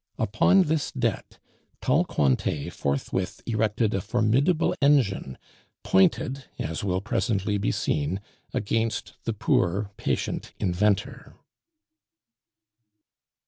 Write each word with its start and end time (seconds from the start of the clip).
Upon 0.17 0.63
this 0.63 0.91
debt, 0.91 1.37
tall 1.79 2.05
Cointet 2.05 2.73
forthwith 2.73 3.43
erected 3.45 3.93
a 3.93 4.01
formidable 4.01 4.73
engine, 4.81 5.37
pointed, 5.83 6.45
as 6.57 6.83
will 6.83 7.01
presently 7.01 7.59
be 7.59 7.71
seen, 7.71 8.19
against 8.51 9.13
the 9.25 9.33
poor, 9.33 9.91
patient 9.97 10.53
inventor. 10.59 11.35